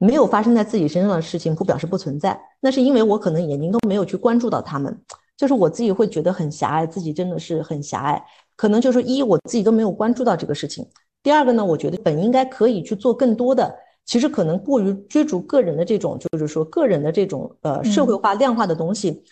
[0.00, 4.98] 没有发生在自己身上的事情，不表示不存在，那是因为我可能眼睛都没有去关注到他们，
[5.36, 8.24] 就是我自己会觉得很狭隘，自己真的是很狭隘，
[8.56, 10.86] 可能就是一我自己都没有关注到这个事情，
[11.22, 13.72] 第二个呢，我觉得本应该可以去做更多的，
[14.06, 19.22] 其实可能过于追逐个人的这种，就是说个人的这种呃社会化量化的东西。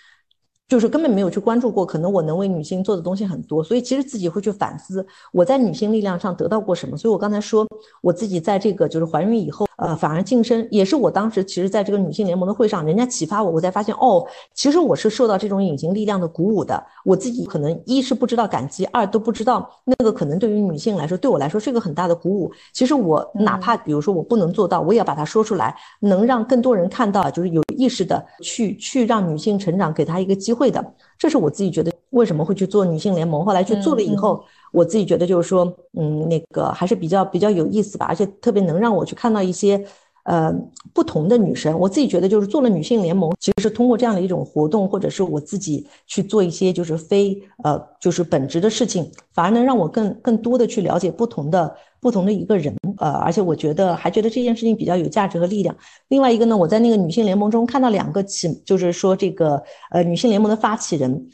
[0.68, 6.94] 就是根本没有去关注过，可能我能为女性做的东西很多，所以其实自己会去反思我在女性力量上得到过什么。
[6.94, 7.66] 所以我刚才说
[8.02, 16.85] 我自己在这个就是怀孕以后，呃，反而晋升，也是我当时其实在这个女性联盟的会上，人家启发我，我才发现哦，其实我是受到这种隐形力量的鼓舞的。
[17.02, 22.52] 我自己可能一是不知道感激，二都不知道那个可能对于女性来说，对我来说是一个很大的鼓舞。
[22.74, 30.58] 其实我哪怕比如说我不能做到，我也要把它说出来，能让更多人看到，就是有意识的去去让女性成长，给她一个机会。
[30.59, 30.85] 会的，
[31.16, 33.44] 这是我自己觉得为什么会去做女性联盟。
[33.44, 34.42] 后来去做了以后，
[34.73, 39.83] 我自己觉得就是说，嗯，那个还是比较比较有意思吧，而且特别能让我去看到一些
[40.25, 40.53] 呃
[40.92, 41.79] 不同的女生。
[41.79, 51.75] 我自己觉得就是做了女性联盟，其实是通过这样的一种活动，或者是我自己去做一些就是非呃就是本职的事情，反而能让我更更多的去了解不同的。
[52.00, 55.74] 不同的一个人，呃，而且我觉得还觉得这件事情比较有价值和力量。
[56.08, 61.28] 另外一个呢，我在那个女性联盟中看到两个起，就是说这个呃女性联盟的发起人，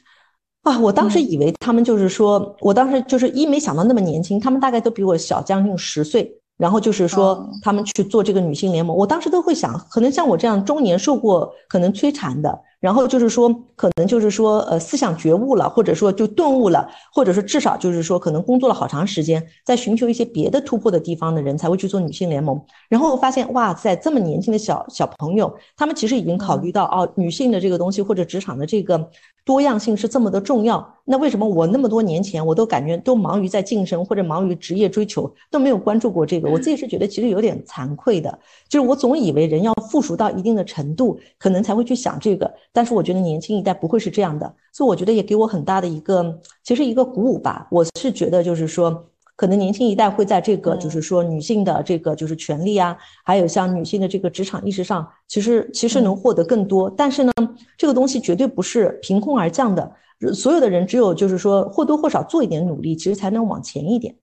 [0.63, 6.41] 啊，我当时以为他们就是说，我当时就是一没想到那么年轻，他们大概都比我小将近十岁。
[6.57, 12.57] 然后就是说，他们去做这个女性联盟，我当时都会想，可能像我这样中年受过可能摧残的。
[12.81, 22.61] 然后就是说，可能就是说，呃，思想觉悟了，或者说就顿悟了，或者说至少就是说，可能工作了好长时间，在寻求一些别的突破的地方的人才会去做女性联盟。
[22.89, 29.09] 然后我发现，哇塞，这么年轻的小小朋友，他们其实已经考虑到哦，女性的这个东西或者职场的这个
[29.45, 30.95] 多样性是这么的重要。
[31.07, 36.49] 那为什么我那么多年前我都感觉都忙于在晋升或者忙于职业追求，都没有关注过这个？
[36.51, 38.39] 我自己是觉得其实有点惭愧的，
[38.69, 42.51] 就是我总以为人要富足到一定的程度，可能才会去想这个。
[42.73, 47.69] 但是我觉得年轻一代不会是这样的，所以我觉得也给我很大的一个，其实一个鼓舞吧。
[47.71, 49.05] 我是觉得就是说，
[49.37, 56.89] 可能年轻一代会在这个就是说女性的这个就是权利啊，还有像女性的这个职场意识上，其实其实能获得更多。
[56.89, 57.33] 但是呢，
[57.77, 59.93] 这个东西绝对不是凭空而降的，
[60.35, 64.17] 所有的人只有就是说或多或少做一点努力，其实才能往前一点。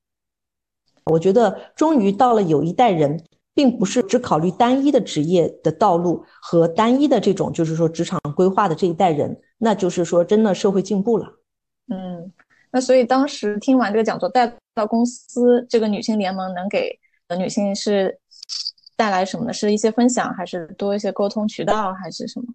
[1.06, 3.23] 我觉得终于到了有一代人。
[3.54, 11.27] 并不是只考虑单一的职业的道路和单一的这种，就是说职场规划的这一代人，那就是说真的社会进步了。
[11.89, 12.32] 嗯，
[12.71, 16.97] 那所以当时听完这个讲座，带到公司这个女性联盟能给
[17.38, 18.17] 女性是
[18.95, 19.51] 带来什么呢？
[19.51, 22.45] 是一些分享，还是多一些沟通渠道，还是什么？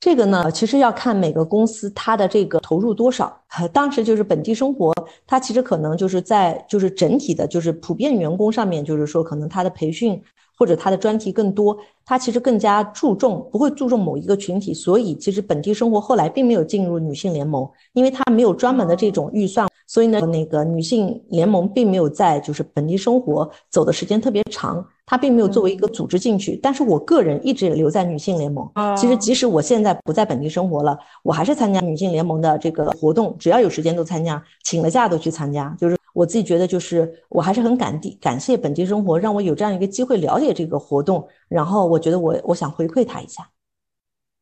[0.00, 3.36] 这个呢，其实要看每个公司它的这个投入多少。
[3.72, 4.94] 当时就是本地生活，
[5.26, 10.22] 它其实可能就是在就是整体的，就是普遍员工上面，就是说可能它的培训
[10.56, 14.72] 或者它的专题更多，它其实更加注重不会注重某一个群体。
[14.72, 19.68] 所以其实本地生活后来并没有进入女性联盟，因为它没有专门的这种预算。
[19.88, 26.54] 所以呢，那个女性联盟并没有在就是本地生活走的时间特别长，它并没有作为一个组织进去。
[26.62, 28.70] 但是我个人一直留在女性联盟。
[28.94, 35.74] 其实即使我现在不在本地生活了，我还是参加女性联盟的这个活动，只要有时间都参加，请了假都去参加。
[35.80, 41.26] 就是我自己觉得，就是我还是很感地感谢本地生活，让我有这样一个机会了解这个活动。
[41.48, 43.48] 然后我觉得我我想回馈他一下。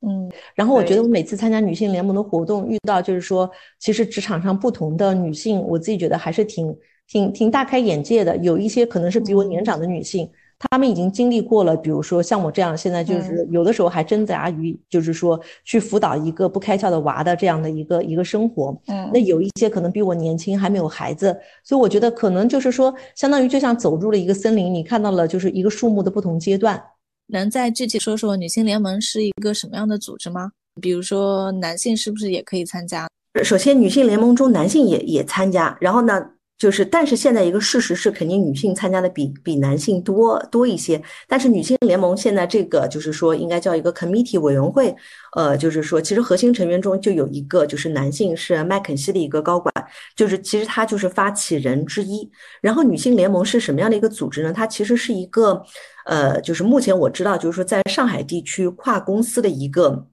[0.06, 3.50] 嗯，然后我觉得我每次参加女性联盟的活动，遇到就是说，
[3.80, 6.76] 其实职场上不同的女性，我自己觉得还是挺
[7.08, 8.36] 挺挺大开眼界的。
[8.36, 18.74] 有一些可能是比我年长的女性，她们已经经历过了，比如说像我这样，现在就是有的时候还挣扎于就是说去辅导一个不开窍的娃的这样的一个一个生活。
[18.88, 26.82] 嗯，那有一些可能比我年轻，还没有孩子，所以我觉得可能就是说，相当于就像走入了一个森林，你看到了就是一个树木的不同阶段。
[27.28, 30.52] 能再具体说说女性联盟是一个什么样的组织吗？
[30.80, 33.08] 比如说男性是不是也可以参加？
[33.42, 35.76] 首先，女性联盟中男性也也参加。
[35.80, 36.30] 然后呢？
[36.58, 41.00] 就是，但是现在一个事实是，肯定女性参加的比比男性多多一些。
[41.28, 44.96] 但是女性联盟现在这个就是说，应该叫一个 committee 委员会，
[45.36, 49.70] 呃，就是说，其实核心成员中就有一个就是男性，是麦肯锡的一个高管，
[50.16, 52.26] 就是其实他就是发起人之一。
[52.62, 54.50] 然后女性联盟是什么样的一个组织呢？
[54.50, 55.62] 它其实是一个，
[56.06, 60.06] 呃，就是目前我知道，就是说在上海地区跨公司的一个。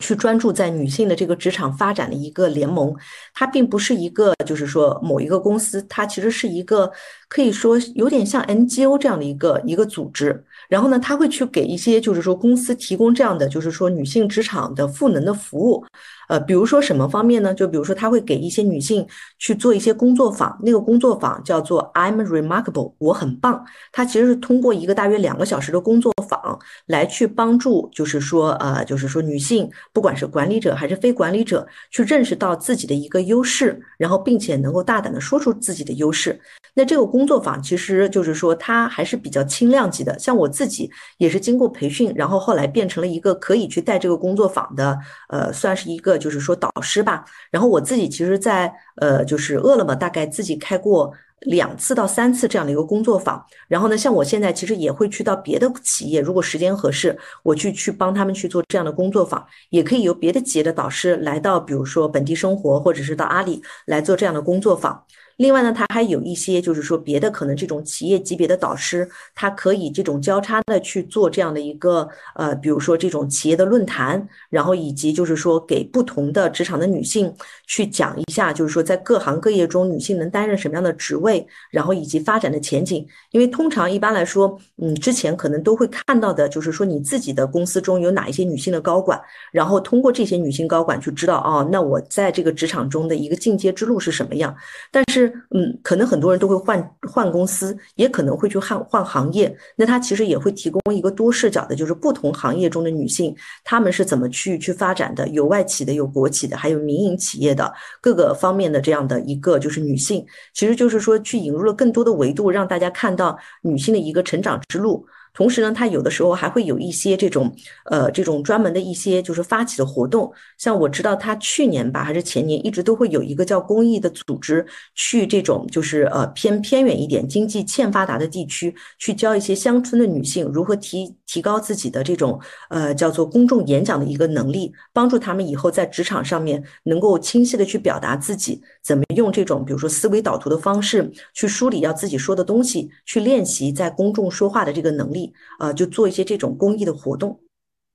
[0.00, 2.94] 去专注在女性的这个职场发展的一个联盟，
[3.34, 6.90] 它并不是一个，就是说某一个公司，它其实是一个
[7.28, 10.44] 可以说有点像 NGO 这样的一个一个组织。
[10.68, 15.84] 然后呢，它会去给一些，就是说公司提供这样的，就是说女性职场的赋能的服务。
[16.28, 17.54] 呃，比如说什么方面呢？
[17.54, 19.06] 就比如说，他会给一些女性
[19.38, 23.64] 去做一些工作坊，那个工作坊叫做 I'm Remarkable，我很棒。
[23.92, 36.40] 他其实是通过一个大约两个小时的工作坊来去帮助，就是说，呃，就是说女性，不管是管理者还是非管理者，去认识到自己的一个优势，然后并且能够大胆的说出自己的优势。
[36.74, 40.18] 那这个工作坊其实就是说，它还是比较轻量级的。
[40.18, 46.15] 像我自己也是经过培训，然后后来变成了一个可以去带这个工作坊的，呃，算是一个。
[46.18, 65.04] 就是说导师吧，然后我自己其实，在呃，就是饿了么大概自己开过两次到三次这样的一个工作坊，然后呢，像我现在其实也会去到别的企业，如果时间合适，我去去帮他们去做这样的工作坊，也可以由别的企业的导师来到，比如说本地生活，或者是到阿里来做这样的工作坊。
[65.36, 77.32] 另外呢，他还有一些就是说别的可能这种企业级别的导师，他可以这种交叉的去做这样的一个呃，比如说这种企业的论坛，然后以及就是说给不同的职场的女性
[77.66, 83.06] 去讲一下，就是说在各行各业中女性能担任什么样的职位，然后以及发展的前景。
[83.30, 89.20] 因为通常一般来说，嗯，之前可能都会看到的就是说你自己的公司中有哪一些女性的高管，
[89.52, 94.54] 然后通过这些女性高管去知道哦，那我在这个职场中的一个进阶之路是什么样。
[94.90, 99.54] 但是嗯，可能很多人都会换换公司，也可能会去换换行业。
[99.76, 105.26] 那它其实也会提供一个多视角的，就是不同行业中的女性，她们是怎么去去发展的？
[105.28, 110.24] 有外企的，有国企的，还有民营企业的各个方面的这样的一个就是女性，
[110.54, 115.06] 其实就是说去引入了更多的维度，让大家看到女性的一个成长之路。
[115.36, 120.32] 同时呢，他有的时候还会有一些这种，呃，这种专门的一些就是发起的活动。
[120.56, 124.64] 像我知道，他去年吧还是前年，一直都会有一个叫公益的组织，
[124.94, 145.25] 去这种就是呃偏偏远一点、经济欠发达的地区，去教一些乡村的女性如何提提高自己的这种呃叫做公众演讲的一个能力，帮助他们以后在职场上面能够清晰的去表达自己，怎么用这种比如说思维导图的方式去梳理要自己说的东西，去练习在公众说话的这个能力。
[145.58, 147.40] 啊，就做一些这种公益的活动。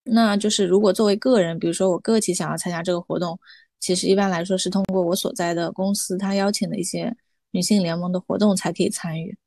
[0.03, 3.39] 那就是如果作为个人，比如说我个体想要参加这个活动，
[3.79, 7.15] 其实一般来说是通过我所在的公司，他邀请的一些
[7.51, 9.37] 女性联盟的活动才可以参与。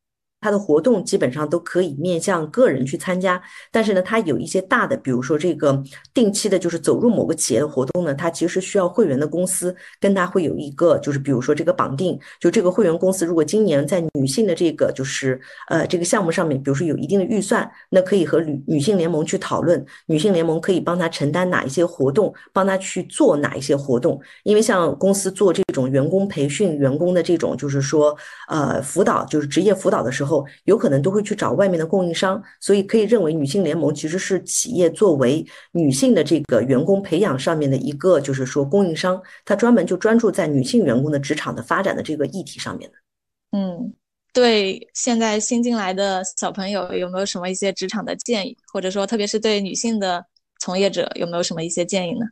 [0.45, 3.41] 它的活动基本上都可以面向个人去参加，
[3.71, 5.83] 但是呢，它有一些大的，比如说这个
[6.13, 28.15] 定期的，就是走入某个企业的活动呢，它其实需要会员的公司跟它会有一个，就是比如说这个绑定，就这个会员公司如果今年在女性的这个就是呃这个项目上面，比如说有一定的预算，那可以和女女性联盟去讨论，女性联盟可以帮他承担哪一些活动，帮他去做哪一些活动，因为像公司做这种员工培训、员工的这种就是说
[28.49, 30.34] 呃辅导，就是职业辅导的时候。
[30.65, 42.97] 有可能都会去找外面的供应商，所以可以认为女性联盟其实是企业作为女性的这个员工培养上面的一个，就是说供应商，它专门就专注在女性员工的职场的发展的这个议题上面的。
[43.53, 43.93] 嗯，
[44.33, 50.25] 对，现在新进来的小朋友有没有什么一些职场的建议，或者说特别是对女性的
[50.59, 52.27] 从业者有没有什么一些建议呢？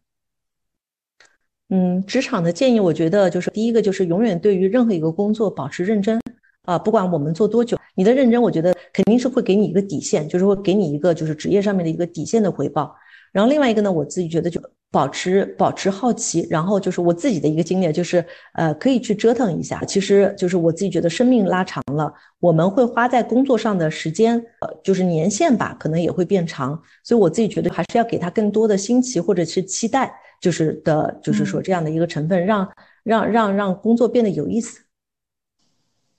[1.69, 6.21] 嗯，职场的建议，我觉得就是第一个就是永远对于任何一个工作保持认真。
[6.65, 12.95] 啊，不管我们做多久，你的认真，我觉得肯定是会给你一个底线，就是会给你一个就是职业上面的一个底线的回报。
[13.33, 14.61] 然后另外一个呢，我自己觉得就
[14.91, 19.83] 保持保持好奇，然后就是我自己的一个经验，就是呃可以去折腾一下。
[19.87, 26.81] 其实就是我自己觉得生命拉长了，我们会花在工作上的时间，呃就是年限吧，可能也会变长。
[27.03, 32.71] 所以我自己觉得还是要给他更多的新奇或者是期待，就是的，就是说这样的一个成分，让
[33.03, 34.79] 让让让工作变得有意思。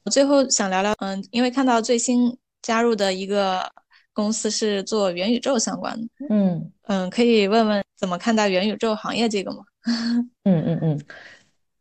[0.05, 3.63] 我最后想聊聊，嗯，因为看到最新加入的一个
[4.11, 9.59] 公司是做元宇宙相关的，嗯嗯，可以问问怎么看待元宇宙行业这个吗？
[10.43, 11.01] 嗯嗯嗯，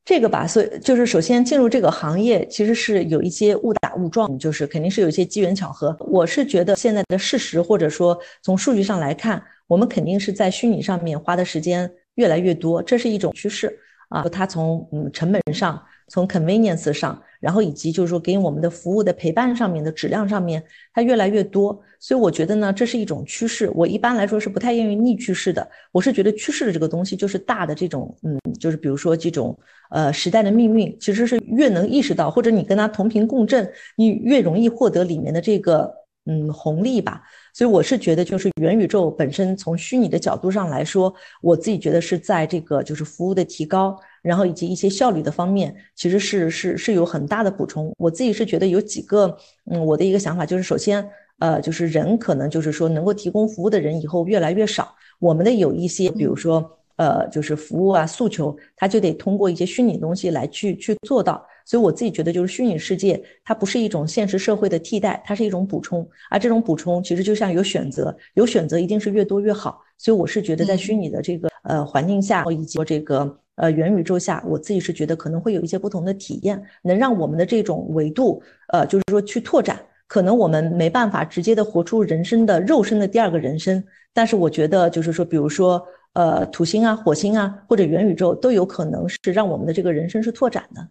[0.05, 5.97] 这个吧，所以就是首先进入这个行业其实是有一些误打误撞，就是肯定是有一些机缘巧合。
[5.99, 13.77] 我是觉得现在的事实或者说从数据上来看，我们肯定是在虚拟上面花的时间越来越多，这是一种趋势
[14.11, 14.23] 啊。
[14.29, 15.85] 它从嗯成本上。
[16.09, 20.62] 从 convenience 上，然后以及就是说给我们的服务的陪伴上面的质量上面，
[20.95, 23.68] 它越来越多，所以我觉得呢，这是一种趋势。
[23.74, 29.59] 我一般来说是不太愿意逆趋势的，我是觉得趋势的这个东西就是大的这种，嗯，就是比如说这种
[29.90, 35.93] 呃时代的命运，其实是越能意识到，或者你跟它同频共振，你越容易获得里面的这个
[36.26, 37.22] 嗯红利吧。
[37.53, 41.12] 所以我是觉得，就是元宇宙本身从虚拟的角度上来说，
[41.43, 43.99] 我自己觉得是在这个就是服务的提高。
[44.23, 47.93] 然后以及一些效率的方面，其实是是是有很大的补充。
[47.99, 49.37] 我自己是觉得有几个，
[49.70, 51.05] 嗯，我的一个想法就是，首先，
[51.41, 54.95] 呃，就是人可能就是说能够提供服务的人以后越来越少。
[55.18, 61.45] 我们的有一些，比如说，呃，就是服务啊诉求，它就得通过一些虚拟东西来去去做到。
[61.64, 66.09] 所以我自己觉得，就是虚拟世界它不是一种现实社会的替代，它是一种补充。
[66.31, 69.81] 而这种补充其实就像有选择，有选择一定是越多越好。
[69.99, 73.39] 所以我是觉得，在虚拟的这个呃环境下，以及这个。
[73.63, 78.43] 呃，元宇宙下，我自己是觉得可能会有一些不同的体验，能让我们的这种维度，
[78.73, 79.81] 呃，就是说去拓展。
[80.09, 83.83] 可能我们没办法直接的活出人生的肉身的第二个人生，
[84.13, 85.81] 但是我觉得就是说，比如说，
[86.15, 90.89] 呃，土星啊、火星啊，或者元宇宙，都有可能是让我们的这个人生是拓展的。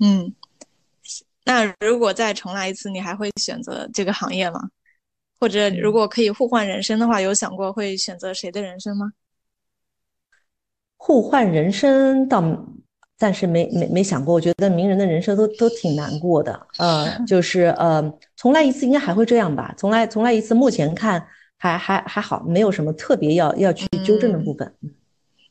[0.00, 0.34] 嗯，
[1.46, 4.60] 那如果再重来一次，你还会选择这个行业吗？
[5.40, 9.10] 或者如果可以互换人生的话，有想过会选择谁的人生吗？
[11.06, 12.42] 互换人生倒
[13.16, 19.72] 暂时没没没想过，我觉得名人的人生都都挺难过的，呃， 就是呃，重来一次应该还会这样吧？
[19.78, 21.24] 重来重来一次，目前看
[21.56, 24.68] 还还还好，没有什么特别要要去纠正的部分。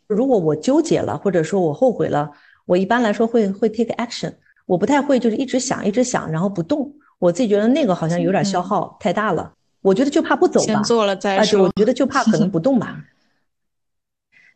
[0.07, 2.29] 如果我纠结了，或者说我后悔了，
[2.65, 4.33] 我一般来说会会 take action，
[4.65, 9.53] 我不太会就是一直想一直想然后不动，我自己觉得那个好像有点消耗太大了。
[9.81, 11.63] 我觉得就怕不走吧，先做了再说。
[11.63, 13.01] 我觉得就怕可能不动吧。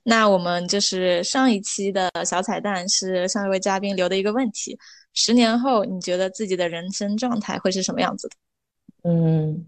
[0.03, 4.77] 那我们就是上一期的小彩蛋是上一位嘉宾留的一个问题，
[5.13, 8.35] 十年后你觉得自己的人生状态会是什么样子的？
[9.03, 9.65] 嗯，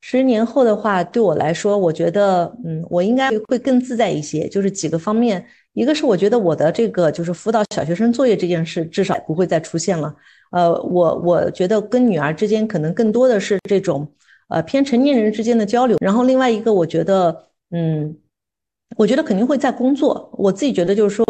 [0.00, 4.48] 十年后的话，对我来说，我觉得，嗯，我应该会更自在一些。
[4.48, 10.14] 就是几个方面，一个是我觉得我的这个就是辅导小学生作业这件事，至少不会再出现了。
[10.50, 14.06] 呃，我我觉得跟女儿之间可能更多的是这种，
[14.48, 15.96] 呃，偏成年人之间的交流。
[16.00, 18.14] 然后另外一个，我觉得，嗯，
[18.96, 20.30] 我觉得肯定会在工作。
[20.32, 21.24] 我自己觉得就是说。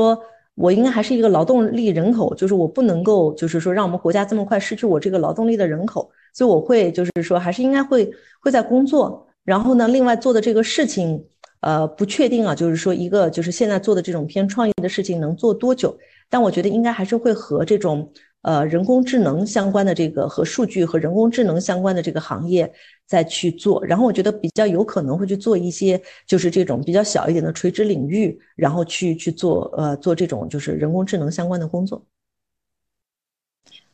[0.56, 8.08] 我应该还是一个劳动力人口，就是我不能够，就是说让我们国家这么快失去我这个劳动力的人口，所以我会就是说还是应该会
[8.40, 11.24] 会在工作，然后呢，另外做的这个事情，
[11.58, 15.98] 呃，不确定啊，就是说一个就是现在做的这种偏创业的事情能做多久，
[16.30, 18.08] 但我觉得应该还是会和这种。
[18.44, 22.70] 呃，人工智能相关的这个和数据和人工智能相关的这个行业
[23.06, 32.04] 再去做，然后我觉得比较有可能会去做一些，就是这种比较小一点的垂直领域，然后去去做呃做这种就是人工智能相关的工作。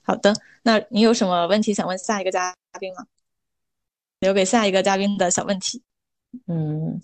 [0.03, 3.07] 好的，那你有什么问题想问下一个嘉宾吗？
[4.19, 5.81] 留给下一个嘉宾的小问题。
[6.47, 7.01] 嗯。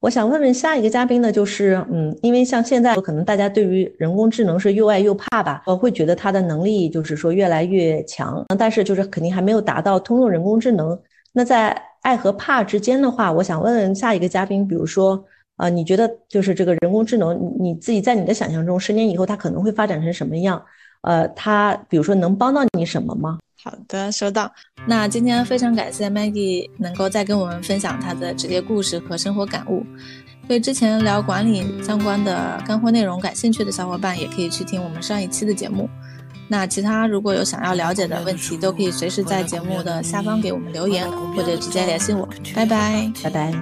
[0.00, 10.96] 我想问问下一个嘉宾呢，就是嗯，因为像现在可能大家对于人工智能是又爱又怕吧，呃，会觉得它的能力就是说越来越强，但是就是肯定还没有达到通用人工智能。
[11.32, 11.70] 那在
[12.02, 15.24] 爱和怕之间的话，我想问问下一个嘉宾，比如说
[15.56, 20.62] 啊，你觉得就是这个人工智能，你自己在你的想象中，十年以后它可能会发展成什么样？
[21.02, 23.38] 呃，它比如说能帮到你什么吗？
[23.66, 24.48] 好的，收到。
[24.86, 29.84] 那今天非常感谢 Maggie 能够再跟我们分享她的职业故事和生活感悟。
[30.46, 35.90] 对之前聊管理相关的干货内容感兴趣的小伙伴，也可以去听我们上一期的节目。
[36.46, 42.28] 那其他如果有想要了解的问题，都可以随时在节目的下方给我们留言，或者直接联系我。
[42.54, 43.52] 拜拜，拜拜。